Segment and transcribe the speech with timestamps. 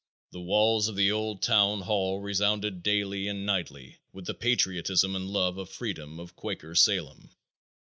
[0.31, 5.29] The walls of the old town hall resounded daily and nightly with the patriotism and
[5.29, 7.29] love of freedom of Quaker Salem.